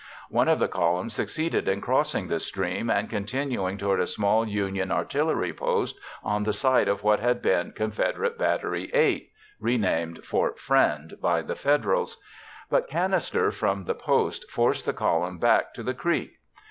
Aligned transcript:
One 0.31 0.47
of 0.47 0.57
the 0.57 0.67
columns 0.67 1.13
succeeded 1.13 1.67
in 1.67 1.79
crossing 1.79 2.27
the 2.27 2.39
stream 2.39 2.89
and 2.89 3.07
continuing 3.07 3.77
toward 3.77 3.99
a 4.01 4.07
small 4.07 4.47
Union 4.47 4.91
artillery 4.91 5.53
post 5.53 5.99
on 6.23 6.43
the 6.43 6.53
site 6.53 6.87
of 6.87 7.03
what 7.03 7.19
had 7.19 7.39
been 7.39 7.71
Confederate 7.73 8.35
Battery 8.35 8.89
8 8.95 9.31
(renamed 9.59 10.25
Fort 10.25 10.57
Friend 10.59 11.13
by 11.21 11.43
the 11.43 11.55
Federals), 11.55 12.17
but 12.67 12.87
canister 12.89 13.51
from 13.51 13.83
the 13.83 13.93
post 13.93 14.49
forced 14.49 14.87
the 14.87 14.93
column 14.93 15.37
back 15.37 15.71
to 15.75 15.83
the 15.83 15.93
creek. 15.93 16.39